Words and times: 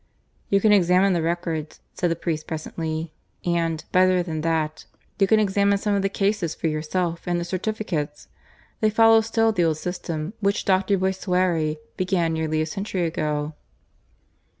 "You 0.49 0.59
can 0.59 0.71
examine 0.71 1.13
the 1.13 1.21
records," 1.21 1.79
said 1.93 2.09
the 2.09 2.15
priest 2.15 2.47
presently; 2.47 3.13
"and, 3.45 3.85
better 3.91 4.23
than 4.23 4.41
that, 4.41 4.85
you 5.19 5.27
can 5.27 5.39
examine 5.39 5.77
some 5.77 5.93
of 5.93 6.01
the 6.01 6.09
cases 6.09 6.55
for 6.55 6.65
yourself, 6.65 7.27
and 7.27 7.39
the 7.39 7.45
certificates. 7.45 8.27
They 8.79 8.89
follow 8.89 9.21
still 9.21 9.51
the 9.51 9.63
old 9.65 9.77
system 9.77 10.33
which 10.39 10.65
Dr. 10.65 10.97
Boissarie 10.97 11.77
began 11.97 12.33
nearly 12.33 12.63
a 12.63 12.65
century 12.65 13.05
ago." 13.05 13.53